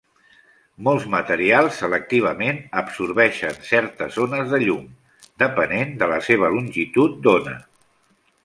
[0.85, 4.89] Molts materials selectivament absorbeixen certes ones de llum,
[5.45, 7.59] depenent de la seva longitud d'ona.